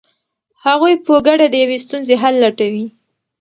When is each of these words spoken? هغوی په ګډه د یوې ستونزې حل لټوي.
هغوی 0.65 0.93
په 1.05 1.13
ګډه 1.27 1.45
د 1.49 1.55
یوې 1.63 1.77
ستونزې 1.85 2.15
حل 2.21 2.35
لټوي. 2.43 2.85